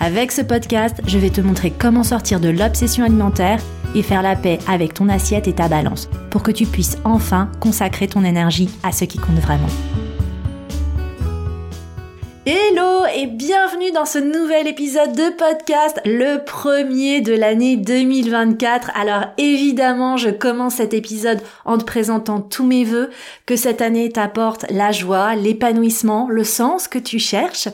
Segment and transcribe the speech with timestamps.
[0.00, 3.60] Avec ce podcast, je vais te montrer comment sortir de l'obsession alimentaire
[3.96, 7.50] et faire la paix avec ton assiette et ta balance pour que tu puisses enfin
[7.58, 9.66] consacrer ton énergie à ce qui compte vraiment.
[12.46, 18.92] Hello et bienvenue dans ce nouvel épisode de podcast, le premier de l'année 2024.
[18.94, 23.10] Alors évidemment, je commence cet épisode en te présentant tous mes voeux,
[23.46, 27.68] que cette année t'apporte la joie, l'épanouissement, le sens que tu cherches.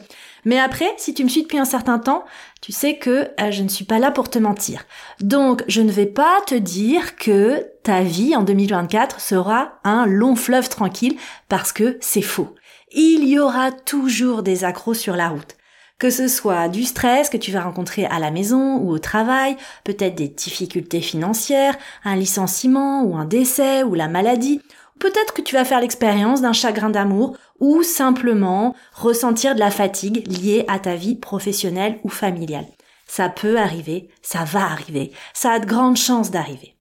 [0.45, 2.25] Mais après, si tu me suis depuis un certain temps,
[2.61, 4.85] tu sais que euh, je ne suis pas là pour te mentir.
[5.21, 10.37] Donc, je ne vais pas te dire que ta vie en 2024 sera un long
[10.37, 11.17] fleuve tranquille
[11.49, 12.55] parce que c'est faux.
[12.93, 15.57] Il y aura toujours des accros sur la route.
[15.99, 19.57] Que ce soit du stress que tu vas rencontrer à la maison ou au travail,
[19.85, 24.61] peut-être des difficultés financières, un licenciement ou un décès ou la maladie,
[25.01, 30.27] Peut-être que tu vas faire l'expérience d'un chagrin d'amour ou simplement ressentir de la fatigue
[30.27, 32.67] liée à ta vie professionnelle ou familiale.
[33.07, 36.77] Ça peut arriver, ça va arriver, ça a de grandes chances d'arriver.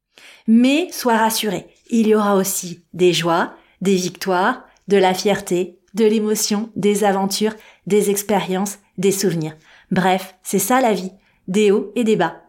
[0.47, 6.05] Mais sois rassuré, il y aura aussi des joies, des victoires, de la fierté, de
[6.05, 7.53] l'émotion, des aventures,
[7.87, 9.55] des expériences, des souvenirs.
[9.91, 11.11] Bref, c'est ça la vie,
[11.47, 12.41] des hauts et des bas.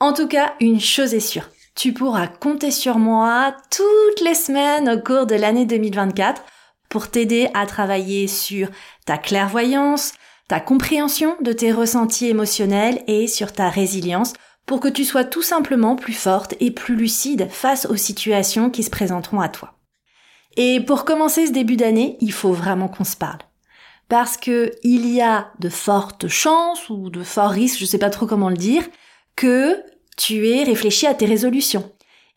[0.00, 4.90] En tout cas, une chose est sûre, tu pourras compter sur moi toutes les semaines
[4.90, 6.42] au cours de l'année 2024
[6.90, 8.68] pour t'aider à travailler sur
[9.06, 10.12] ta clairvoyance,
[10.48, 14.34] ta compréhension de tes ressentis émotionnels et sur ta résilience
[14.66, 18.82] pour que tu sois tout simplement plus forte et plus lucide face aux situations qui
[18.82, 19.74] se présenteront à toi.
[20.56, 23.38] Et pour commencer ce début d'année, il faut vraiment qu'on se parle.
[24.08, 28.10] Parce que il y a de fortes chances ou de forts risques, je sais pas
[28.10, 28.82] trop comment le dire,
[29.36, 29.76] que
[30.16, 31.90] tu es réfléchi à tes résolutions.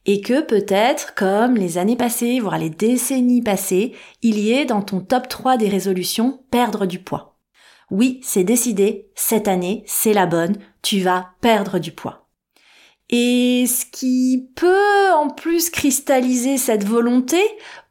[0.05, 4.81] Et que peut-être, comme les années passées, voire les décennies passées, il y ait dans
[4.81, 7.37] ton top 3 des résolutions perdre du poids.
[7.89, 12.27] Oui, c'est décidé, cette année, c'est la bonne, tu vas perdre du poids.
[13.09, 17.39] Et ce qui peut en plus cristalliser cette volonté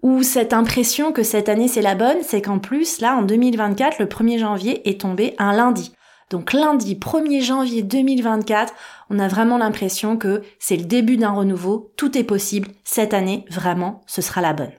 [0.02, 4.00] ou cette impression que cette année c'est la bonne, c'est qu'en plus, là, en 2024,
[4.00, 5.92] le 1er janvier est tombé un lundi.
[6.32, 8.72] Donc lundi 1er janvier 2024,
[9.10, 13.44] on a vraiment l'impression que c'est le début d'un renouveau, tout est possible, cette année,
[13.50, 14.72] vraiment, ce sera la bonne.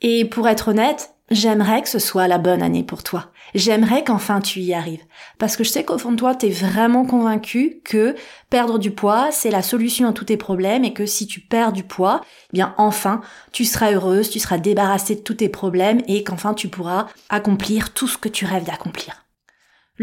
[0.00, 3.26] Et pour être honnête, j'aimerais que ce soit la bonne année pour toi.
[3.54, 5.04] J'aimerais qu'enfin tu y arrives.
[5.38, 8.14] Parce que je sais qu'au fond de toi, t'es vraiment convaincu que
[8.48, 11.72] perdre du poids, c'est la solution à tous tes problèmes et que si tu perds
[11.72, 13.20] du poids, eh bien enfin,
[13.52, 17.92] tu seras heureuse, tu seras débarrassée de tous tes problèmes et qu'enfin tu pourras accomplir
[17.92, 19.26] tout ce que tu rêves d'accomplir.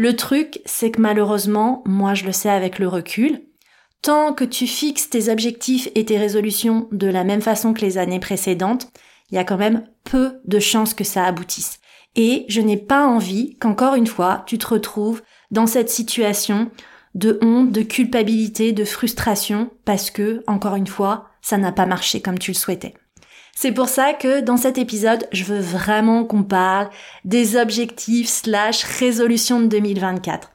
[0.00, 3.40] Le truc, c'est que malheureusement, moi je le sais avec le recul,
[4.00, 7.98] tant que tu fixes tes objectifs et tes résolutions de la même façon que les
[7.98, 8.92] années précédentes,
[9.28, 11.80] il y a quand même peu de chances que ça aboutisse.
[12.14, 15.20] Et je n'ai pas envie qu'encore une fois, tu te retrouves
[15.50, 16.70] dans cette situation
[17.16, 22.20] de honte, de culpabilité, de frustration, parce que, encore une fois, ça n'a pas marché
[22.20, 22.94] comme tu le souhaitais.
[23.60, 26.90] C'est pour ça que dans cet épisode, je veux vraiment qu'on parle
[27.24, 30.52] des objectifs slash résolutions de 2024.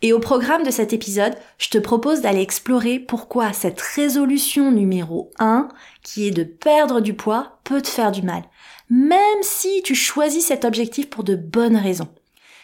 [0.00, 5.30] Et au programme de cet épisode, je te propose d'aller explorer pourquoi cette résolution numéro
[5.38, 5.68] 1,
[6.02, 8.44] qui est de perdre du poids, peut te faire du mal.
[8.88, 12.08] Même si tu choisis cet objectif pour de bonnes raisons.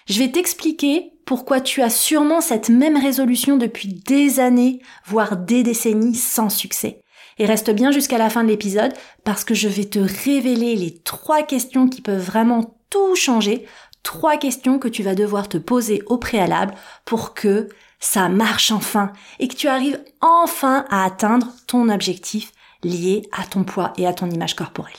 [0.09, 5.63] Je vais t'expliquer pourquoi tu as sûrement cette même résolution depuis des années, voire des
[5.63, 7.04] décennies sans succès.
[7.39, 8.93] Et reste bien jusqu'à la fin de l'épisode
[9.25, 13.67] parce que je vais te révéler les trois questions qui peuvent vraiment tout changer,
[14.03, 16.75] trois questions que tu vas devoir te poser au préalable
[17.05, 22.53] pour que ça marche enfin et que tu arrives enfin à atteindre ton objectif
[22.83, 24.95] lié à ton poids et à ton image corporelle.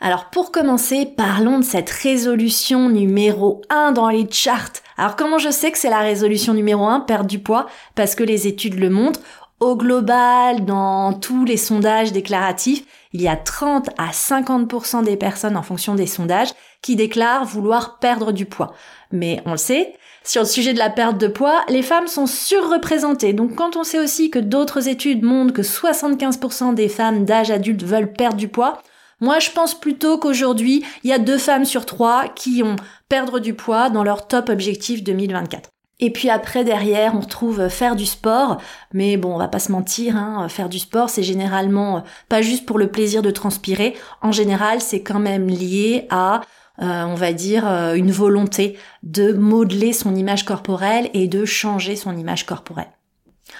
[0.00, 4.80] Alors pour commencer, parlons de cette résolution numéro 1 dans les charts.
[4.96, 7.66] Alors comment je sais que c'est la résolution numéro 1, perdre du poids?
[7.96, 9.20] Parce que les études le montrent.
[9.60, 15.56] Au global, dans tous les sondages déclaratifs, il y a 30 à 50% des personnes
[15.56, 18.72] en fonction des sondages qui déclarent vouloir perdre du poids.
[19.10, 22.26] Mais on le sait, sur le sujet de la perte de poids, les femmes sont
[22.26, 23.32] surreprésentées.
[23.32, 27.82] Donc quand on sait aussi que d'autres études montrent que 75% des femmes d'âge adulte
[27.82, 28.80] veulent perdre du poids,
[29.20, 32.76] moi je pense plutôt qu'aujourd'hui, il y a deux femmes sur trois qui ont
[33.08, 35.70] perdre du poids dans leur top objectif 2024.
[36.00, 38.58] Et puis après, derrière, on retrouve faire du sport.
[38.92, 42.66] Mais bon, on va pas se mentir, hein, faire du sport, c'est généralement pas juste
[42.66, 43.96] pour le plaisir de transpirer.
[44.22, 46.42] En général, c'est quand même lié à,
[46.80, 51.96] euh, on va dire, euh, une volonté de modeler son image corporelle et de changer
[51.96, 52.92] son image corporelle.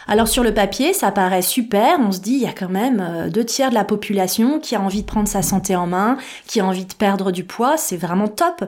[0.07, 3.01] Alors sur le papier, ça paraît super, on se dit il y a quand même
[3.01, 6.19] euh, deux tiers de la population qui a envie de prendre sa santé en main,
[6.47, 8.65] qui a envie de perdre du poids, c'est vraiment top.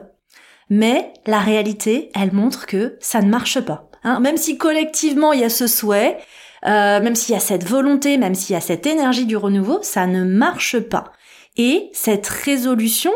[0.71, 3.89] Mais la réalité, elle montre que ça ne marche pas.
[4.03, 4.19] Hein.
[4.19, 6.17] même si collectivement il y a ce souhait,
[6.65, 9.79] euh, même s'il y a cette volonté, même s'il y a cette énergie du renouveau,
[9.83, 11.11] ça ne marche pas.
[11.57, 13.11] Et cette résolution,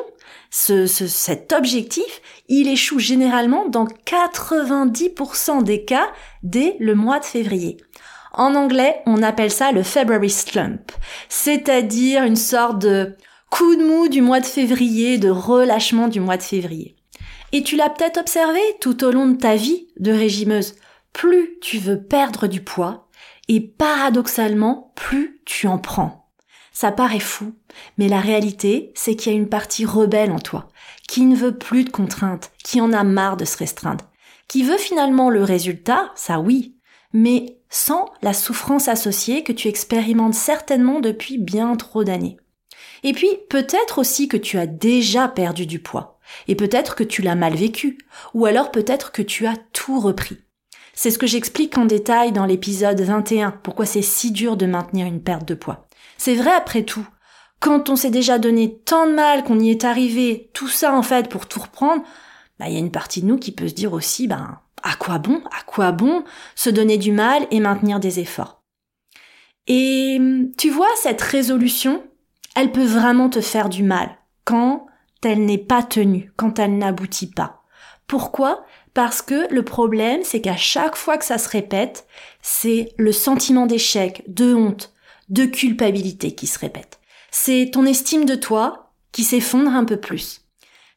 [0.51, 6.09] ce, cet objectif, il échoue généralement dans 90% des cas
[6.43, 7.77] dès le mois de février.
[8.33, 10.91] En anglais, on appelle ça le February slump,
[11.29, 13.15] c'est-à-dire une sorte de
[13.49, 16.94] coup de mou du mois de février, de relâchement du mois de février.
[17.55, 20.75] Et tu l'as peut-être observé tout au long de ta vie de régimeuse.
[21.13, 23.07] Plus tu veux perdre du poids,
[23.47, 26.29] et paradoxalement, plus tu en prends.
[26.73, 27.53] Ça paraît fou,
[27.97, 30.67] mais la réalité, c'est qu'il y a une partie rebelle en toi,
[31.07, 34.03] qui ne veut plus de contraintes, qui en a marre de se restreindre,
[34.49, 36.75] qui veut finalement le résultat, ça oui,
[37.13, 42.35] mais sans la souffrance associée que tu expérimentes certainement depuis bien trop d'années.
[43.03, 46.14] Et puis, peut-être aussi que tu as déjà perdu du poids,
[46.47, 47.97] et peut-être que tu l'as mal vécu,
[48.33, 50.37] ou alors peut-être que tu as tout repris.
[50.93, 55.05] C'est ce que j'explique en détail dans l'épisode 21, pourquoi c'est si dur de maintenir
[55.05, 55.87] une perte de poids.
[56.17, 57.05] C'est vrai après tout.
[57.59, 61.03] Quand on s'est déjà donné tant de mal qu'on y est arrivé, tout ça en
[61.03, 62.03] fait pour tout reprendre,
[62.59, 64.95] bah, il y a une partie de nous qui peut se dire aussi, ben, à
[64.95, 66.23] quoi bon, à quoi bon
[66.55, 68.61] se donner du mal et maintenir des efforts.
[69.67, 70.19] Et
[70.57, 72.03] tu vois, cette résolution,
[72.55, 74.85] elle peut vraiment te faire du mal quand
[75.23, 77.63] elle n'est pas tenue, quand elle n'aboutit pas.
[78.07, 78.65] Pourquoi?
[78.93, 82.07] Parce que le problème, c'est qu'à chaque fois que ça se répète,
[82.41, 84.93] c'est le sentiment d'échec, de honte,
[85.29, 86.99] de culpabilité qui se répète.
[87.31, 90.41] C'est ton estime de toi qui s'effondre un peu plus.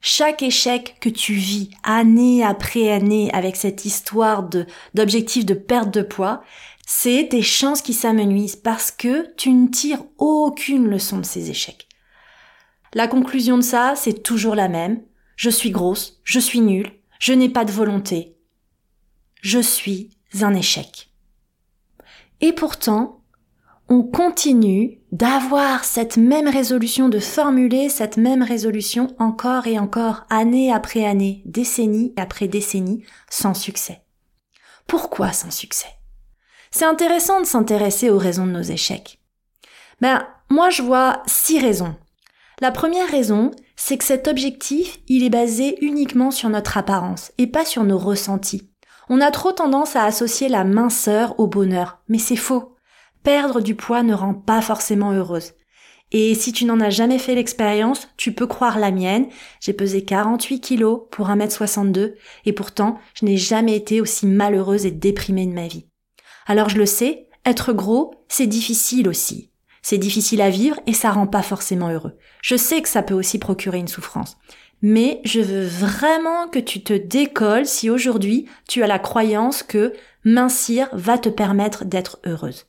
[0.00, 5.93] Chaque échec que tu vis année après année avec cette histoire de, d'objectif de perte
[5.93, 6.43] de poids,
[6.87, 11.88] c'est des chances qui s'amenuisent parce que tu ne tires aucune leçon de ces échecs.
[12.94, 15.02] La conclusion de ça, c'est toujours la même.
[15.37, 18.37] Je suis grosse, je suis nulle, je n'ai pas de volonté.
[19.40, 21.11] Je suis un échec.
[22.40, 23.23] Et pourtant,
[23.88, 30.73] on continue d'avoir cette même résolution, de formuler cette même résolution encore et encore, année
[30.73, 34.02] après année, décennie après décennie, sans succès.
[34.87, 35.88] Pourquoi sans succès?
[36.70, 39.20] C'est intéressant de s'intéresser aux raisons de nos échecs.
[40.00, 41.96] Ben, moi je vois six raisons.
[42.60, 47.46] La première raison, c'est que cet objectif, il est basé uniquement sur notre apparence et
[47.46, 48.69] pas sur nos ressentis.
[49.08, 52.75] On a trop tendance à associer la minceur au bonheur, mais c'est faux
[53.28, 55.52] perdre du poids ne rend pas forcément heureuse.
[56.12, 59.26] Et si tu n'en as jamais fait l'expérience, tu peux croire la mienne.
[59.60, 62.14] J'ai pesé 48 kilos pour 1m62
[62.46, 65.87] et pourtant, je n'ai jamais été aussi malheureuse et déprimée de ma vie.
[66.46, 69.50] Alors je le sais, être gros, c'est difficile aussi.
[69.82, 72.16] C'est difficile à vivre et ça rend pas forcément heureux.
[72.42, 74.36] Je sais que ça peut aussi procurer une souffrance.
[74.80, 79.92] Mais je veux vraiment que tu te décolles si aujourd'hui tu as la croyance que
[80.25, 82.67] mincir va te permettre d'être heureuse.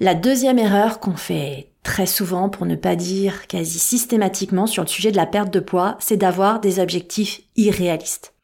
[0.00, 4.88] La deuxième erreur qu'on fait très souvent, pour ne pas dire quasi systématiquement sur le
[4.88, 8.34] sujet de la perte de poids, c'est d'avoir des objectifs irréalistes.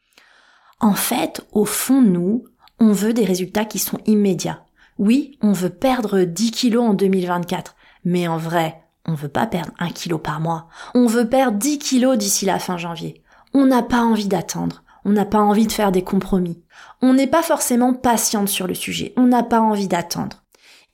[0.79, 2.45] En fait, au fond nous,
[2.79, 4.65] on veut des résultats qui sont immédiats.
[5.01, 9.73] Oui, on veut perdre 10 kilos en 2024, mais en vrai, on veut pas perdre
[9.79, 10.69] un kilo par mois.
[10.95, 13.23] On veut perdre 10 kilos d'ici la fin janvier.
[13.55, 14.83] On n'a pas envie d'attendre.
[15.07, 16.63] On n'a pas envie de faire des compromis.
[17.01, 19.15] On n'est pas forcément patiente sur le sujet.
[19.17, 20.45] On n'a pas envie d'attendre.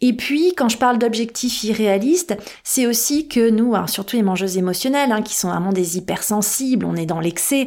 [0.00, 5.10] Et puis, quand je parle d'objectifs irréalistes, c'est aussi que nous, surtout les mangeuses émotionnelles,
[5.10, 7.66] hein, qui sont vraiment des hypersensibles, on est dans l'excès,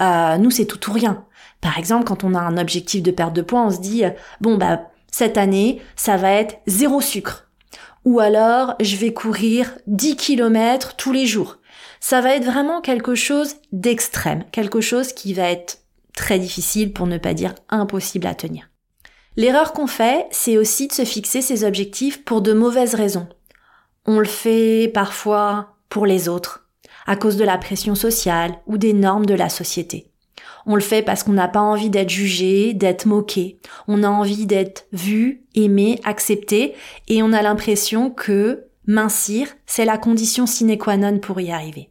[0.00, 1.26] euh, nous, c'est tout ou rien.
[1.60, 4.10] Par exemple, quand on a un objectif de perte de poids, on se dit, euh,
[4.40, 7.48] bon, bah, cette année, ça va être zéro sucre.
[8.04, 11.58] Ou alors, je vais courir 10 km tous les jours.
[12.00, 15.78] Ça va être vraiment quelque chose d'extrême, quelque chose qui va être
[16.16, 18.70] très difficile pour ne pas dire impossible à tenir.
[19.36, 23.28] L'erreur qu'on fait, c'est aussi de se fixer ses objectifs pour de mauvaises raisons.
[24.06, 26.68] On le fait parfois pour les autres,
[27.06, 30.10] à cause de la pression sociale ou des normes de la société.
[30.66, 33.58] On le fait parce qu'on n'a pas envie d'être jugé, d'être moqué.
[33.88, 36.74] On a envie d'être vu, aimé, accepté,
[37.08, 41.90] et on a l'impression que mincir, c'est la condition sine qua non pour y arriver.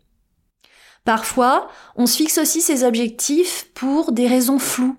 [1.06, 4.96] Parfois, on se fixe aussi ses objectifs pour des raisons floues,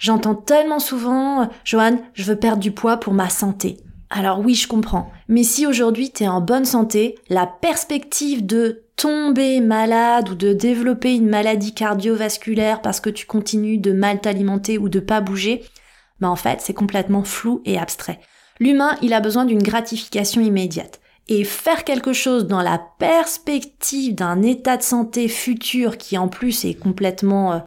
[0.00, 3.76] J'entends tellement souvent, Joanne, je veux perdre du poids pour ma santé.
[4.10, 5.12] Alors oui, je comprends.
[5.28, 10.52] Mais si aujourd'hui tu es en bonne santé, la perspective de tomber malade ou de
[10.52, 15.64] développer une maladie cardiovasculaire parce que tu continues de mal t'alimenter ou de pas bouger,
[16.20, 18.20] ben en fait, c'est complètement flou et abstrait.
[18.58, 21.00] L'humain, il a besoin d'une gratification immédiate.
[21.28, 26.64] Et faire quelque chose dans la perspective d'un état de santé futur qui en plus
[26.64, 27.58] est complètement euh,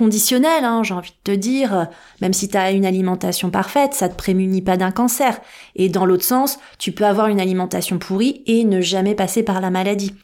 [0.00, 1.86] conditionnel, hein, j'ai envie de te dire,
[2.22, 5.38] même si tu as une alimentation parfaite, ça te prémunit pas d'un cancer.
[5.76, 9.60] Et dans l'autre sens, tu peux avoir une alimentation pourrie et ne jamais passer par
[9.60, 10.14] la maladie.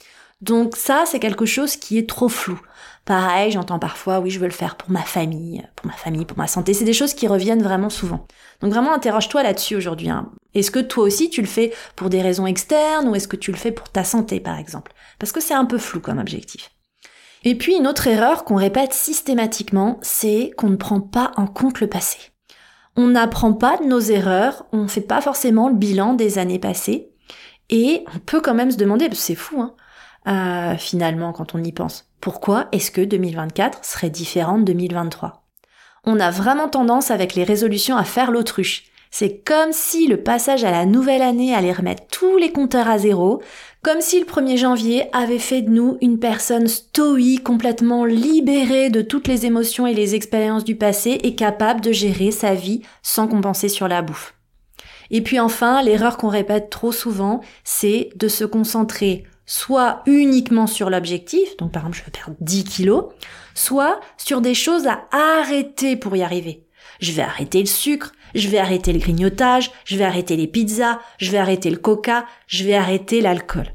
[0.40, 2.58] Donc ça, c'est quelque chose qui est trop flou.
[3.04, 6.38] Pareil, j'entends parfois, oui, je veux le faire pour ma famille, pour ma famille, pour
[6.38, 6.72] ma santé.
[6.72, 8.26] C'est des choses qui reviennent vraiment souvent.
[8.62, 10.08] Donc vraiment, interroge-toi là-dessus aujourd'hui.
[10.08, 10.30] Hein.
[10.54, 13.52] Est-ce que toi aussi, tu le fais pour des raisons externes ou est-ce que tu
[13.52, 14.94] le fais pour ta santé, par exemple?
[15.18, 16.70] Parce que c'est un peu flou comme objectif.
[17.46, 21.80] Et puis une autre erreur qu'on répète systématiquement, c'est qu'on ne prend pas en compte
[21.80, 22.18] le passé.
[22.96, 26.58] On n'apprend pas de nos erreurs, on ne fait pas forcément le bilan des années
[26.58, 27.08] passées,
[27.70, 29.74] et on peut quand même se demander, c'est fou, hein,
[30.26, 32.10] euh, finalement, quand on y pense.
[32.20, 35.46] Pourquoi est-ce que 2024 serait différent de 2023
[36.02, 38.90] On a vraiment tendance avec les résolutions à faire l'autruche.
[39.18, 42.98] C'est comme si le passage à la nouvelle année allait remettre tous les compteurs à
[42.98, 43.40] zéro,
[43.82, 49.00] comme si le 1er janvier avait fait de nous une personne stoïque, complètement libérée de
[49.00, 53.26] toutes les émotions et les expériences du passé et capable de gérer sa vie sans
[53.26, 54.34] compenser sur la bouffe.
[55.10, 60.90] Et puis enfin, l'erreur qu'on répète trop souvent, c'est de se concentrer soit uniquement sur
[60.90, 63.04] l'objectif, donc par exemple je veux perdre 10 kilos,
[63.54, 66.66] soit sur des choses à arrêter pour y arriver.
[67.00, 71.00] Je vais arrêter le sucre, je vais arrêter le grignotage, je vais arrêter les pizzas,
[71.18, 73.72] je vais arrêter le coca, je vais arrêter l'alcool.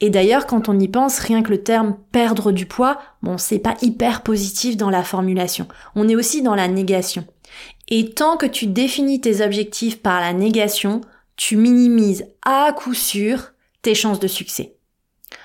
[0.00, 3.58] Et d'ailleurs, quand on y pense, rien que le terme perdre du poids, bon, c'est
[3.58, 5.68] pas hyper positif dans la formulation.
[5.94, 7.26] On est aussi dans la négation.
[7.88, 11.02] Et tant que tu définis tes objectifs par la négation,
[11.36, 14.76] tu minimises à coup sûr tes chances de succès.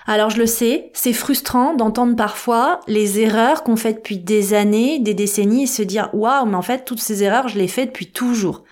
[0.07, 4.99] Alors je le sais, c'est frustrant d'entendre parfois les erreurs qu'on fait depuis des années,
[4.99, 7.85] des décennies et se dire waouh, mais en fait toutes ces erreurs je les fais
[7.85, 8.63] depuis toujours.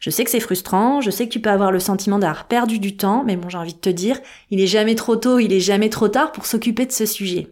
[0.00, 2.78] Je sais que c'est frustrant, je sais que tu peux avoir le sentiment d'avoir perdu
[2.78, 5.50] du temps, mais bon, j'ai envie de te dire, il est jamais trop tôt, il
[5.50, 7.48] est jamais trop tard pour s'occuper de ce sujet.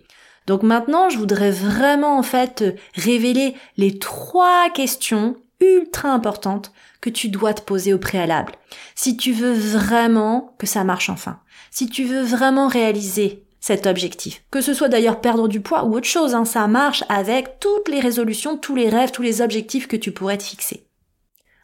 [0.47, 7.29] Donc maintenant, je voudrais vraiment en fait révéler les trois questions ultra importantes que tu
[7.29, 8.53] dois te poser au préalable.
[8.95, 11.39] Si tu veux vraiment que ça marche enfin
[11.73, 14.45] si tu veux vraiment réaliser cet objectif.
[14.51, 17.89] Que ce soit d'ailleurs perdre du poids ou autre chose, hein, ça marche avec toutes
[17.89, 20.87] les résolutions, tous les rêves, tous les objectifs que tu pourrais te fixer.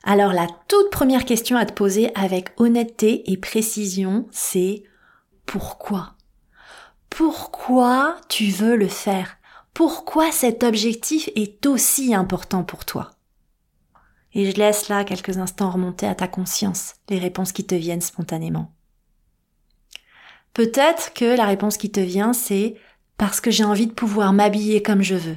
[0.02, 4.82] Alors la toute première question à te poser avec honnêteté et précision, c'est
[5.44, 6.14] pourquoi?
[7.10, 9.36] Pourquoi tu veux le faire?
[9.74, 13.10] Pourquoi cet objectif est aussi important pour toi?
[14.32, 18.00] Et je laisse là quelques instants remonter à ta conscience les réponses qui te viennent
[18.00, 18.72] spontanément.
[20.58, 22.74] Peut-être que la réponse qui te vient, c'est
[23.16, 25.36] parce que j'ai envie de pouvoir m'habiller comme je veux.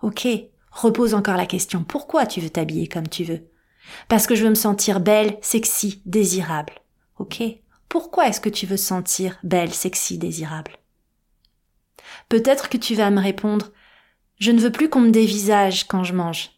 [0.00, 0.26] Ok,
[0.70, 1.84] repose encore la question.
[1.84, 3.50] Pourquoi tu veux t'habiller comme tu veux?
[4.08, 6.72] Parce que je veux me sentir belle, sexy, désirable.
[7.18, 7.42] Ok,
[7.90, 10.78] pourquoi est-ce que tu veux sentir belle, sexy, désirable?
[12.30, 13.70] Peut-être que tu vas me répondre
[14.38, 16.52] Je ne veux plus qu'on me dévisage quand je mange.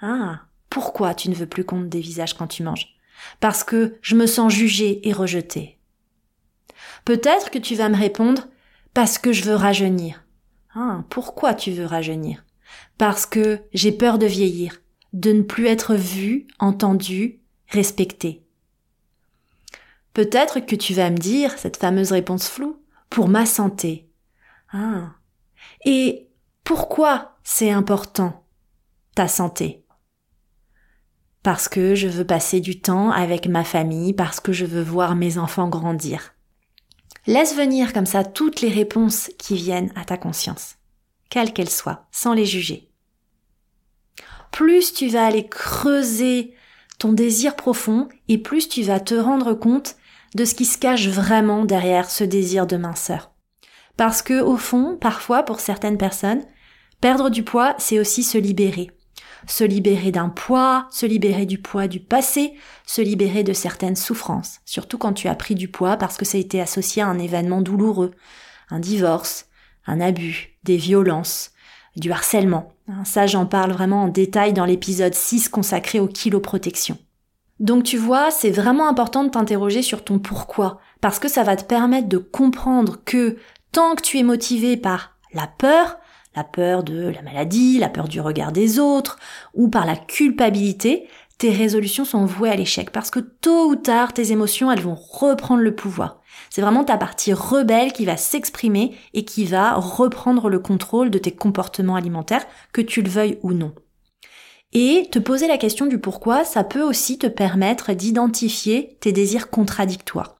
[0.00, 2.94] Ah, pourquoi tu ne veux plus qu'on me dévisage quand tu manges?
[3.40, 5.77] Parce que je me sens jugée et rejetée.
[7.08, 8.48] Peut-être que tu vas me répondre
[8.92, 10.26] parce que je veux rajeunir.
[10.74, 12.44] Ah, pourquoi tu veux rajeunir?
[12.98, 14.82] Parce que j'ai peur de vieillir,
[15.14, 18.44] de ne plus être vu, entendu, respecté.
[20.12, 22.76] Peut-être que tu vas me dire cette fameuse réponse floue
[23.08, 24.10] pour ma santé.
[24.70, 25.14] Ah.
[25.86, 26.28] Et
[26.62, 28.44] pourquoi c'est important
[29.14, 29.86] ta santé?
[31.42, 35.14] Parce que je veux passer du temps avec ma famille, parce que je veux voir
[35.14, 36.34] mes enfants grandir.
[37.28, 40.76] Laisse venir comme ça toutes les réponses qui viennent à ta conscience,
[41.28, 42.88] quelles qu'elles soient, sans les juger.
[44.50, 46.54] Plus tu vas aller creuser
[46.98, 49.96] ton désir profond et plus tu vas te rendre compte
[50.36, 53.30] de ce qui se cache vraiment derrière ce désir de minceur.
[53.98, 56.46] Parce que, au fond, parfois, pour certaines personnes,
[57.02, 58.90] perdre du poids, c'est aussi se libérer
[59.46, 62.54] se libérer d'un poids, se libérer du poids du passé,
[62.86, 66.38] se libérer de certaines souffrances, surtout quand tu as pris du poids parce que ça
[66.38, 68.12] a été associé à un événement douloureux,
[68.70, 69.46] un divorce,
[69.86, 71.52] un abus, des violences,
[71.96, 72.72] du harcèlement.
[72.88, 76.98] Hein, ça, j'en parle vraiment en détail dans l'épisode 6 consacré au kilo protection.
[77.60, 81.56] Donc tu vois, c'est vraiment important de t'interroger sur ton pourquoi, parce que ça va
[81.56, 83.36] te permettre de comprendre que
[83.72, 85.98] tant que tu es motivé par la peur,
[86.38, 89.18] la peur de la maladie, la peur du regard des autres,
[89.54, 94.12] ou par la culpabilité, tes résolutions sont vouées à l'échec parce que tôt ou tard,
[94.12, 96.20] tes émotions, elles vont reprendre le pouvoir.
[96.48, 101.18] C'est vraiment ta partie rebelle qui va s'exprimer et qui va reprendre le contrôle de
[101.18, 103.74] tes comportements alimentaires, que tu le veuilles ou non.
[104.72, 109.50] Et te poser la question du pourquoi, ça peut aussi te permettre d'identifier tes désirs
[109.50, 110.37] contradictoires.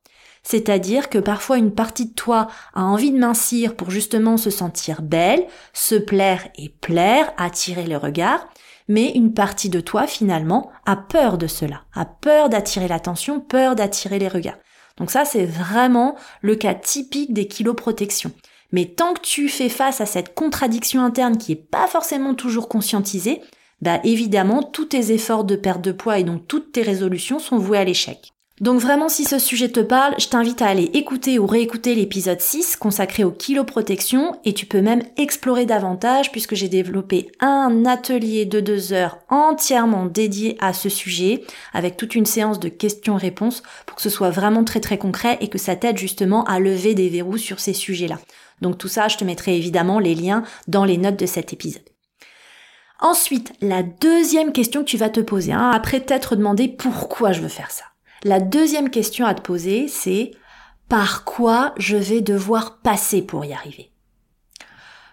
[0.51, 5.03] C'est-à-dire que parfois une partie de toi a envie de mincir pour justement se sentir
[5.03, 8.49] belle, se plaire et plaire, attirer le regard,
[8.89, 13.75] mais une partie de toi finalement a peur de cela, a peur d'attirer l'attention, peur
[13.75, 14.57] d'attirer les regards.
[14.97, 18.33] Donc ça, c'est vraiment le cas typique des kiloprotections.
[18.73, 22.71] Mais tant que tu fais face à cette contradiction interne qui est pas forcément toujours
[22.71, 23.43] conscientisée,
[23.83, 27.59] bah évidemment, tous tes efforts de perte de poids et donc toutes tes résolutions sont
[27.59, 28.33] voués à l'échec.
[28.61, 32.41] Donc vraiment, si ce sujet te parle, je t'invite à aller écouter ou réécouter l'épisode
[32.41, 38.47] 6 consacré aux kiloprotection et tu peux même explorer davantage puisque j'ai développé un atelier
[38.47, 43.97] de deux heures entièrement dédié à ce sujet avec toute une séance de questions-réponses pour
[43.97, 47.09] que ce soit vraiment très très concret et que ça t'aide justement à lever des
[47.09, 48.19] verrous sur ces sujets-là.
[48.61, 51.83] Donc tout ça, je te mettrai évidemment les liens dans les notes de cet épisode.
[53.01, 57.41] Ensuite, la deuxième question que tu vas te poser, hein, après t'être demandé pourquoi je
[57.41, 57.85] veux faire ça.
[58.25, 60.33] La deuxième question à te poser, c'est
[60.89, 63.93] par quoi je vais devoir passer pour y arriver?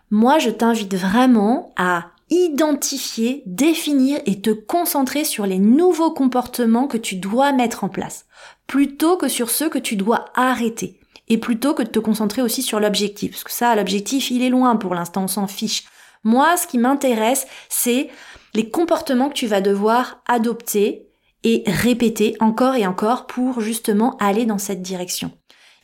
[0.09, 6.97] Moi, je t'invite vraiment à identifier, définir et te concentrer sur les nouveaux comportements que
[6.97, 8.25] tu dois mettre en place,
[8.65, 12.63] plutôt que sur ceux que tu dois arrêter, et plutôt que de te concentrer aussi
[12.63, 15.83] sur l'objectif, parce que ça, l'objectif, il est loin pour l'instant, on s'en fiche.
[16.23, 18.09] Moi, ce qui m'intéresse, c'est
[18.55, 21.04] les comportements que tu vas devoir adopter
[21.45, 25.31] et répéter encore et encore pour justement aller dans cette direction.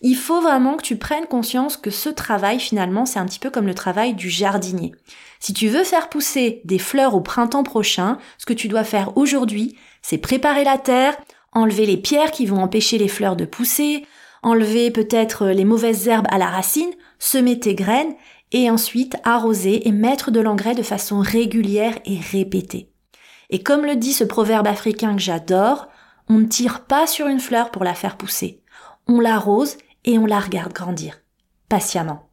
[0.01, 3.51] Il faut vraiment que tu prennes conscience que ce travail finalement c'est un petit peu
[3.51, 4.91] comme le travail du jardinier.
[5.39, 9.15] Si tu veux faire pousser des fleurs au printemps prochain, ce que tu dois faire
[9.15, 11.15] aujourd'hui, c'est préparer la terre,
[11.53, 14.05] enlever les pierres qui vont empêcher les fleurs de pousser,
[14.41, 18.15] enlever peut-être les mauvaises herbes à la racine, semer tes graines
[18.51, 22.90] et ensuite arroser et mettre de l'engrais de façon régulière et répétée.
[23.51, 25.87] Et comme le dit ce proverbe africain que j'adore,
[26.29, 28.61] on ne tire pas sur une fleur pour la faire pousser.
[29.07, 31.19] On l'arrose et on la regarde grandir.
[31.69, 32.31] Patiemment.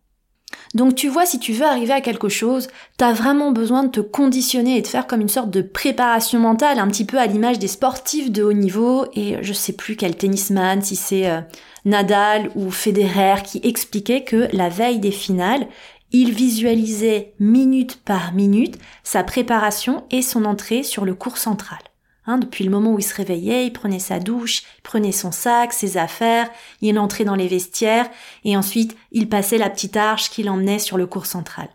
[0.74, 4.00] Donc tu vois, si tu veux arriver à quelque chose, t'as vraiment besoin de te
[4.00, 7.58] conditionner et de faire comme une sorte de préparation mentale, un petit peu à l'image
[7.58, 11.40] des sportifs de haut niveau, et je sais plus quel tennisman, si c'est euh,
[11.84, 15.66] Nadal ou Federer, qui expliquait que la veille des finales,
[16.12, 21.78] il visualisait minute par minute sa préparation et son entrée sur le cours central.
[22.26, 25.32] Hein, depuis le moment où il se réveillait, il prenait sa douche, il prenait son
[25.32, 26.50] sac, ses affaires,
[26.82, 28.10] il entrait dans les vestiaires
[28.44, 31.68] et ensuite il passait la petite arche qui l'emmenait sur le cours central.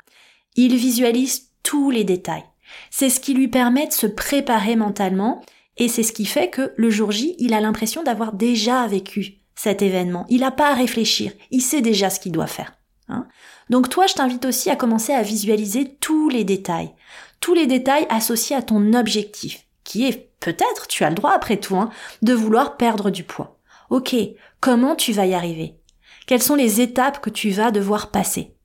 [0.55, 2.45] Il visualise tous les détails.
[2.91, 5.43] C'est ce qui lui permet de se préparer mentalement
[5.77, 9.39] et c'est ce qui fait que le jour J, il a l'impression d'avoir déjà vécu
[9.55, 10.27] cet événement.
[10.29, 12.73] Il n'a pas à réfléchir, il sait déjà ce qu'il doit faire.
[13.09, 13.27] Hein.
[13.69, 16.93] Donc toi, je t'invite aussi à commencer à visualiser tous les détails,
[17.39, 21.57] tous les détails associés à ton objectif, qui est peut-être, tu as le droit après
[21.57, 21.89] tout, hein,
[22.21, 23.59] de vouloir perdre du poids.
[23.89, 24.15] Ok,
[24.59, 25.75] comment tu vas y arriver?
[26.25, 28.55] Quelles sont les étapes que tu vas devoir passer?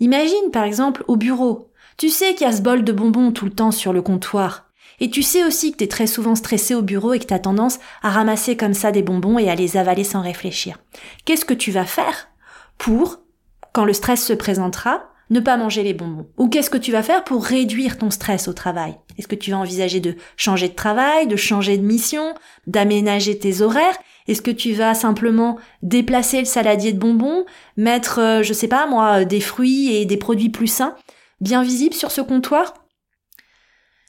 [0.00, 1.70] Imagine par exemple au bureau.
[1.96, 4.68] Tu sais qu'il y a ce bol de bonbons tout le temps sur le comptoir.
[5.00, 7.34] Et tu sais aussi que tu es très souvent stressé au bureau et que tu
[7.34, 10.78] as tendance à ramasser comme ça des bonbons et à les avaler sans réfléchir.
[11.24, 12.28] Qu'est-ce que tu vas faire
[12.78, 13.18] pour
[13.74, 16.28] quand le stress se présentera, ne pas manger les bonbons.
[16.38, 18.96] Ou qu'est-ce que tu vas faire pour réduire ton stress au travail?
[19.18, 22.34] Est-ce que tu vas envisager de changer de travail, de changer de mission,
[22.68, 23.98] d'aménager tes horaires?
[24.28, 27.44] Est-ce que tu vas simplement déplacer le saladier de bonbons,
[27.76, 30.94] mettre, euh, je sais pas moi, des fruits et des produits plus sains,
[31.40, 32.74] bien visibles sur ce comptoir?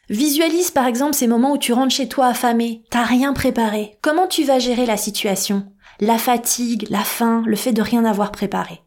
[0.10, 3.98] Visualise par exemple ces moments où tu rentres chez toi affamé, t'as rien préparé.
[4.04, 5.66] Comment tu vas gérer la situation?
[6.00, 8.85] La fatigue, la faim, le fait de rien avoir préparé.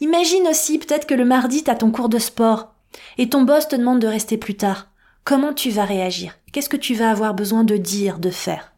[0.00, 2.74] Imagine aussi peut-être que le mardi t'as ton cours de sport
[3.18, 4.88] et ton boss te demande de rester plus tard.
[5.24, 6.36] Comment tu vas réagir?
[6.52, 8.72] Qu'est-ce que tu vas avoir besoin de dire, de faire?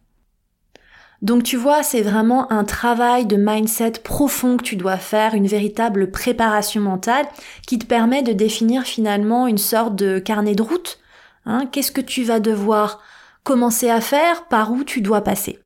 [1.22, 5.46] Donc tu vois, c'est vraiment un travail de mindset profond que tu dois faire, une
[5.46, 7.28] véritable préparation mentale
[7.66, 10.98] qui te permet de définir finalement une sorte de carnet de route.
[11.46, 13.00] Hein Qu'est-ce que tu vas devoir
[13.44, 15.60] commencer à faire, par où tu dois passer?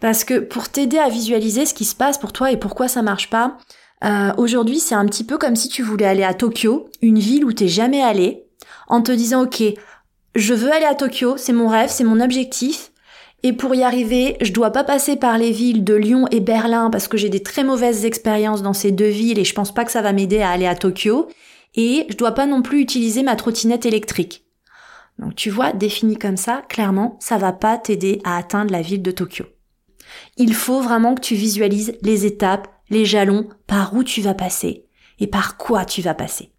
[0.00, 3.02] Parce que pour t'aider à visualiser ce qui se passe pour toi et pourquoi ça
[3.02, 3.58] marche pas,
[4.04, 7.44] euh, aujourd'hui, c'est un petit peu comme si tu voulais aller à Tokyo, une ville
[7.44, 8.44] où t'es jamais allé,
[8.86, 9.62] en te disant ok,
[10.34, 12.92] je veux aller à Tokyo, c'est mon rêve, c'est mon objectif.
[13.42, 16.90] Et pour y arriver, je dois pas passer par les villes de Lyon et Berlin
[16.90, 19.84] parce que j'ai des très mauvaises expériences dans ces deux villes et je pense pas
[19.84, 21.28] que ça va m'aider à aller à Tokyo.
[21.74, 24.44] et je dois pas non plus utiliser ma trottinette électrique.
[25.18, 29.02] Donc tu vois, défini comme ça, clairement, ça va pas t'aider à atteindre la ville
[29.02, 29.44] de Tokyo.
[30.36, 34.86] Il faut vraiment que tu visualises les étapes, les jalons, par où tu vas passer
[35.18, 36.52] et par quoi tu vas passer.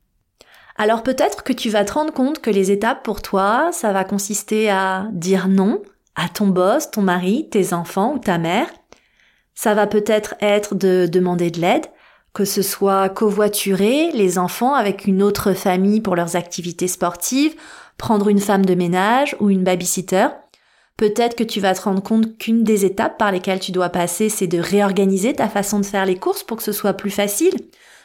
[0.75, 4.03] Alors peut-être que tu vas te rendre compte que les étapes pour toi, ça va
[4.03, 5.81] consister à dire non
[6.15, 8.67] à ton boss, ton mari, tes enfants ou ta mère.
[9.55, 11.85] Ça va peut-être être de demander de l'aide,
[12.33, 17.55] que ce soit covoiturer les enfants avec une autre famille pour leurs activités sportives,
[17.97, 20.27] prendre une femme de ménage ou une babysitter.
[20.99, 24.27] Peut-être que tu vas te rendre compte qu'une des étapes par lesquelles tu dois passer,
[24.27, 27.53] c'est de réorganiser ta façon de faire les courses pour que ce soit plus facile.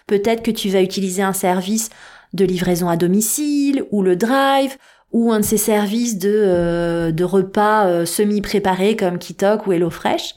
[0.07, 1.91] Peut-être que tu vas utiliser un service
[2.35, 4.77] de livraison à domicile ou le drive
[5.11, 10.37] ou un de ces services de, euh, de repas euh, semi-préparés comme Kitok ou HelloFresh.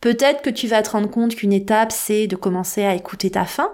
[0.00, 3.44] Peut-être que tu vas te rendre compte qu'une étape, c'est de commencer à écouter ta
[3.44, 3.70] faim,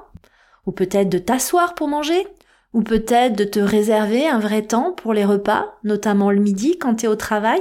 [0.67, 2.27] ou peut-être de t'asseoir pour manger,
[2.73, 6.97] ou peut-être de te réserver un vrai temps pour les repas, notamment le midi quand
[6.97, 7.61] tu es au travail.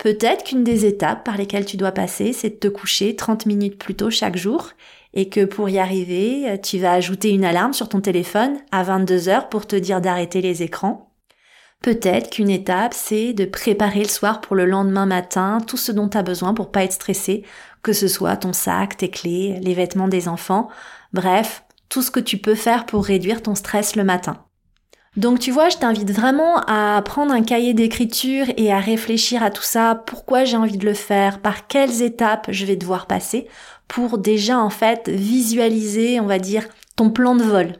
[0.00, 3.78] Peut-être qu'une des étapes par lesquelles tu dois passer, c'est de te coucher 30 minutes
[3.78, 4.70] plus tôt chaque jour
[5.12, 9.28] et que pour y arriver, tu vas ajouter une alarme sur ton téléphone à 22
[9.28, 11.12] heures pour te dire d'arrêter les écrans.
[11.82, 16.08] Peut-être qu'une étape, c'est de préparer le soir pour le lendemain matin tout ce dont
[16.08, 17.44] tu as besoin pour pas être stressé,
[17.82, 20.70] que ce soit ton sac, tes clés, les vêtements des enfants,
[21.12, 24.46] bref, tout ce que tu peux faire pour réduire ton stress le matin.
[25.16, 29.50] Donc tu vois, je t'invite vraiment à prendre un cahier d'écriture et à réfléchir à
[29.50, 33.48] tout ça, pourquoi j'ai envie de le faire, par quelles étapes je vais devoir passer
[33.88, 37.72] pour déjà en fait visualiser, on va dire, ton plan de vol?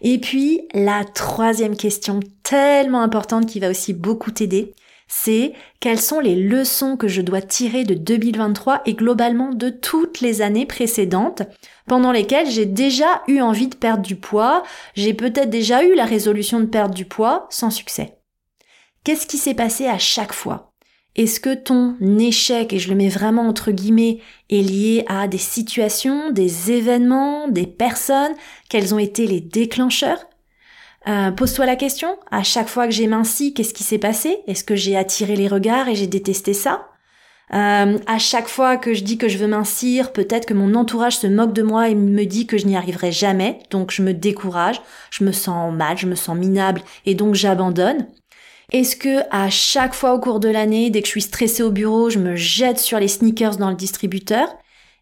[0.00, 4.72] Et puis, la troisième question tellement importante qui va aussi beaucoup t'aider,
[5.12, 10.20] c'est quelles sont les leçons que je dois tirer de 2023 et globalement de toutes
[10.20, 11.42] les années précédentes
[11.88, 14.62] pendant lesquelles j'ai déjà eu envie de perdre du poids,
[14.94, 18.18] j'ai peut-être déjà eu la résolution de perdre du poids sans succès.
[19.02, 20.72] Qu'est-ce qui s'est passé à chaque fois?
[21.16, 25.38] Est-ce que ton échec, et je le mets vraiment entre guillemets, est lié à des
[25.38, 28.36] situations, des événements, des personnes?
[28.68, 30.29] Quels ont été les déclencheurs?
[31.08, 34.38] Euh, Pose-toi la question, à chaque fois que j'ai minci, qu'est-ce qui s'est passé?
[34.46, 36.86] Est-ce que j'ai attiré les regards et j'ai détesté ça?
[37.52, 41.16] Euh, à chaque fois que je dis que je veux mincir, peut-être que mon entourage
[41.16, 44.14] se moque de moi et me dit que je n'y arriverai jamais, donc je me
[44.14, 48.06] décourage, je me sens mal, je me sens minable et donc j'abandonne.
[48.70, 51.72] Est-ce que à chaque fois au cours de l'année, dès que je suis stressée au
[51.72, 54.48] bureau, je me jette sur les sneakers dans le distributeur?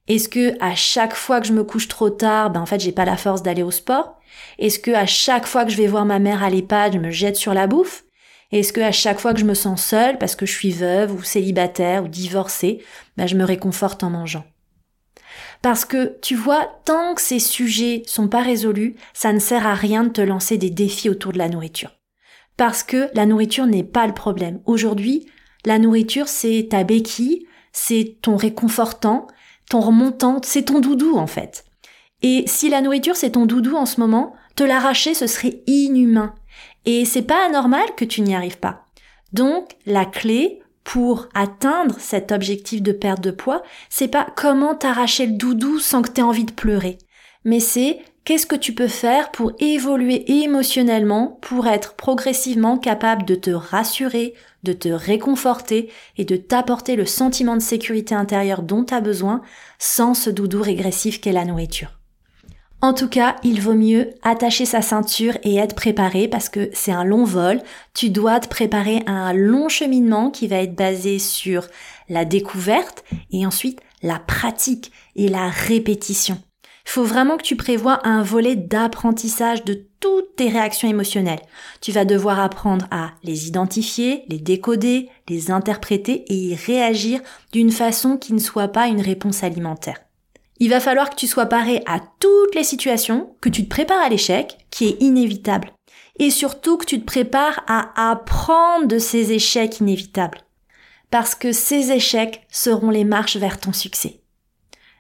[0.09, 2.92] Est-ce que à chaque fois que je me couche trop tard, ben en fait j'ai
[2.92, 4.18] pas la force d'aller au sport?
[4.59, 7.11] Est-ce que à chaque fois que je vais voir ma mère à l'EHPAD, je me
[7.11, 8.05] jette sur la bouffe?
[8.51, 11.12] Est-ce que à chaque fois que je me sens seule parce que je suis veuve
[11.12, 12.83] ou célibataire ou divorcée,
[13.18, 14.44] ben je me réconforte en mangeant?
[15.61, 19.75] Parce que tu vois, tant que ces sujets sont pas résolus, ça ne sert à
[19.75, 21.90] rien de te lancer des défis autour de la nourriture.
[22.57, 24.61] Parce que la nourriture n'est pas le problème.
[24.64, 25.27] Aujourd'hui,
[25.66, 29.27] la nourriture, c'est ta béquille, c'est ton réconfortant,
[29.68, 31.64] ton remontant, c'est ton doudou en fait.
[32.22, 36.35] Et si la nourriture c'est ton doudou en ce moment, te l'arracher ce serait inhumain.
[36.85, 38.87] Et c'est pas anormal que tu n'y arrives pas.
[39.33, 45.26] Donc, la clé pour atteindre cet objectif de perte de poids, c'est pas comment t'arracher
[45.26, 46.96] le doudou sans que t'aies envie de pleurer.
[47.44, 47.98] Mais c'est
[48.29, 54.35] Qu'est-ce que tu peux faire pour évoluer émotionnellement, pour être progressivement capable de te rassurer,
[54.64, 55.88] de te réconforter
[56.19, 59.41] et de t'apporter le sentiment de sécurité intérieure dont tu as besoin
[59.79, 61.99] sans ce doudou régressif qu'est la nourriture?
[62.83, 66.93] En tout cas, il vaut mieux attacher sa ceinture et être préparé parce que c'est
[66.93, 67.62] un long vol.
[67.95, 71.67] Tu dois te préparer à un long cheminement qui va être basé sur
[72.11, 76.43] la découverte et ensuite la pratique et la répétition.
[76.88, 81.42] Il faut vraiment que tu prévois un volet d'apprentissage de toutes tes réactions émotionnelles.
[81.83, 87.20] Tu vas devoir apprendre à les identifier, les décoder, les interpréter et y réagir
[87.53, 90.01] d'une façon qui ne soit pas une réponse alimentaire.
[90.61, 94.03] Il va falloir que tu sois paré à toutes les situations, que tu te prépares
[94.03, 95.72] à l'échec, qui est inévitable.
[96.18, 100.40] Et surtout que tu te prépares à apprendre de ces échecs inévitables.
[101.11, 104.22] Parce que ces échecs seront les marches vers ton succès.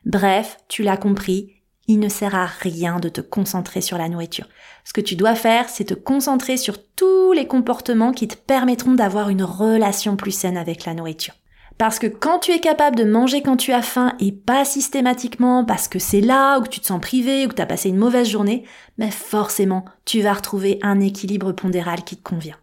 [0.04, 1.57] Bref, tu l'as compris,
[1.88, 4.46] il ne sert à rien de te concentrer sur la nourriture.
[4.84, 8.92] Ce que tu dois faire, c'est te concentrer sur tous les comportements qui te permettront
[8.92, 11.34] d'avoir une relation plus saine avec la nourriture.
[11.78, 15.64] Parce que quand tu es capable de manger quand tu as faim et pas systématiquement
[15.64, 17.96] parce que c'est là où tu te sens privé ou que tu as passé une
[17.96, 18.64] mauvaise journée,
[18.98, 22.56] mais forcément, tu vas retrouver un équilibre pondéral qui te convient.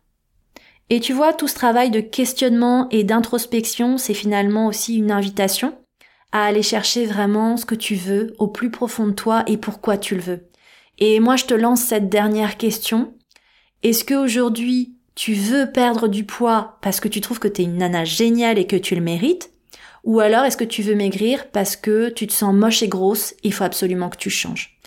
[0.90, 5.74] Et tu vois, tout ce travail de questionnement et d'introspection, c'est finalement aussi une invitation
[6.36, 9.98] à aller chercher vraiment ce que tu veux au plus profond de toi et pourquoi
[9.98, 10.50] tu le veux.
[10.98, 13.14] Et moi, je te lance cette dernière question.
[13.84, 17.78] Est-ce qu'aujourd'hui, tu veux perdre du poids parce que tu trouves que tu es une
[17.78, 19.50] nana géniale et que tu le mérites?
[20.04, 23.34] Ou alors est-ce que tu veux maigrir parce que tu te sens moche et grosse,
[23.44, 24.78] il faut absolument que tu changes?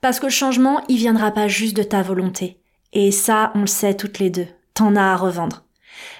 [0.00, 2.60] Parce que le changement, il viendra pas juste de ta volonté.
[2.92, 4.46] Et ça, on le sait toutes les deux.
[4.74, 5.64] T'en as à revendre.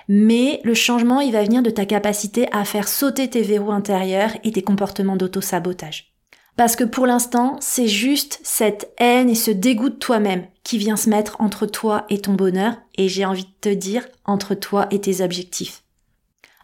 [0.09, 4.33] Mais le changement, il va venir de ta capacité à faire sauter tes verrous intérieurs
[4.45, 6.13] et tes comportements d'auto-sabotage.
[6.57, 10.97] Parce que pour l'instant, c'est juste cette haine et ce dégoût de toi-même qui vient
[10.97, 14.87] se mettre entre toi et ton bonheur, et j'ai envie de te dire, entre toi
[14.91, 15.83] et tes objectifs.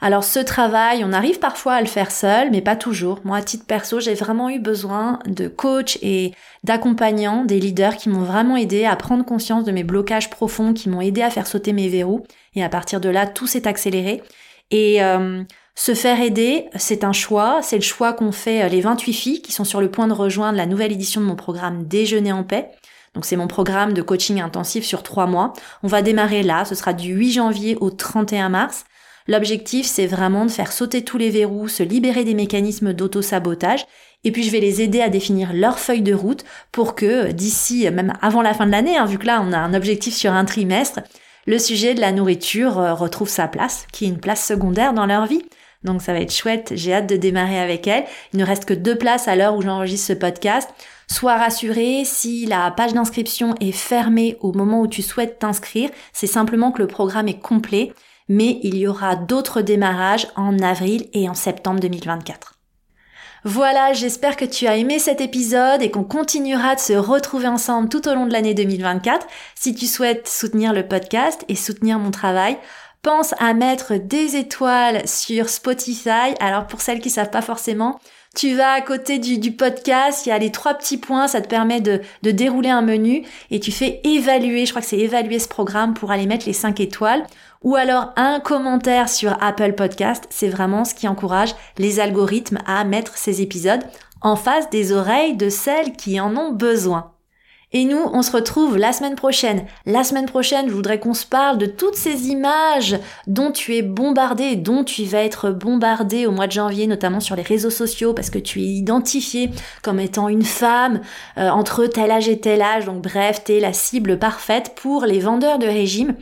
[0.05, 3.21] Alors ce travail, on arrive parfois à le faire seul, mais pas toujours.
[3.25, 8.11] Moi, à titre perso, j'ai vraiment eu besoin de coachs et d'accompagnants, des leaders qui
[8.11, 11.47] m'ont vraiment aidé à prendre conscience de mes blocages profonds, qui m'ont aidé à faire
[11.47, 12.23] sauter mes verrous.
[12.55, 14.23] Et à partir de là, tout s'est accéléré.
[14.71, 15.43] Et euh,
[15.75, 19.41] se faire aider, c'est un choix, c'est le choix qu'ont fait euh, les 28 filles
[19.41, 22.45] qui sont sur le point de rejoindre la nouvelle édition de mon programme Déjeuner en
[22.45, 22.69] paix.
[23.15, 25.55] Donc c'est mon programme de coaching intensif sur trois mois.
[25.83, 28.85] On va démarrer là, ce sera du 8 janvier au 31 mars.
[29.27, 33.87] L'objectif, c'est vraiment de faire sauter tous les verrous, se libérer des mécanismes d'auto-sabotage,
[34.23, 37.89] et puis je vais les aider à définir leur feuille de route pour que d'ici,
[37.91, 40.33] même avant la fin de l'année, hein, vu que là on a un objectif sur
[40.33, 41.01] un trimestre,
[41.47, 45.07] le sujet de la nourriture euh, retrouve sa place, qui est une place secondaire dans
[45.07, 45.43] leur vie.
[45.83, 48.05] Donc ça va être chouette, j'ai hâte de démarrer avec elle.
[48.33, 50.71] Il ne reste que deux places à l'heure où j'enregistre ce podcast.
[51.07, 56.27] Sois rassuré, si la page d'inscription est fermée au moment où tu souhaites t'inscrire, c'est
[56.27, 57.93] simplement que le programme est complet,
[58.29, 62.55] mais il y aura d'autres démarrages en avril et en septembre 2024.
[63.47, 67.91] Voilà, j'espère que tu as aimé cet épisode et qu'on continuera de se retrouver ensemble
[67.91, 69.27] tout au long de l'année 2024.
[69.55, 72.57] Si tu souhaites soutenir le podcast et soutenir mon travail,
[73.03, 76.35] pense à mettre des étoiles sur Spotify.
[76.41, 78.01] Alors pour celles qui savent pas forcément,
[78.35, 81.47] tu vas à côté du, podcast, il y a les trois petits points, ça te
[81.47, 85.39] permet de, de dérouler un menu et tu fais évaluer, je crois que c'est évaluer
[85.39, 87.25] ce programme pour aller mettre les cinq étoiles.
[87.65, 92.85] Ou alors un commentaire sur Apple Podcast, c'est vraiment ce qui encourage les algorithmes à
[92.85, 93.83] mettre ces épisodes
[94.21, 97.13] en face des oreilles de celles qui en ont besoin.
[97.73, 99.65] Et nous, on se retrouve la semaine prochaine.
[99.87, 103.83] La semaine prochaine, je voudrais qu'on se parle de toutes ces images dont tu es
[103.83, 108.13] bombardé, dont tu vas être bombardé au mois de janvier, notamment sur les réseaux sociaux,
[108.13, 109.51] parce que tu es identifié
[109.83, 111.01] comme étant une femme
[111.39, 112.85] euh, entre tel âge et tel âge.
[112.85, 116.15] Donc bref, tu es la cible parfaite pour les vendeurs de régime.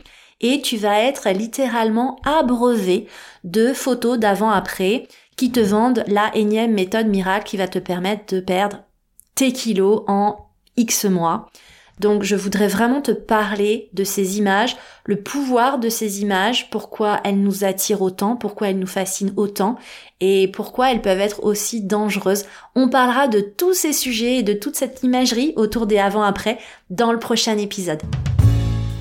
[0.43, 3.07] Et tu vas être littéralement abreuvé
[3.43, 8.41] de photos d'avant-après qui te vendent la énième méthode miracle qui va te permettre de
[8.41, 8.83] perdre
[9.33, 11.49] tes kilos en X mois.
[11.99, 14.75] Donc je voudrais vraiment te parler de ces images,
[15.05, 19.77] le pouvoir de ces images, pourquoi elles nous attirent autant, pourquoi elles nous fascinent autant
[20.19, 22.45] et pourquoi elles peuvent être aussi dangereuses.
[22.75, 26.57] On parlera de tous ces sujets et de toute cette imagerie autour des avant-après
[26.89, 28.01] dans le prochain épisode.